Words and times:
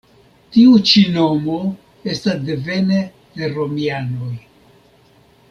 Tiu 0.53 0.77
ĉi 0.91 1.03
nomo 1.17 1.57
estas 2.15 2.41
devene 2.49 2.99
de 3.37 3.51
romianoj. 3.59 4.35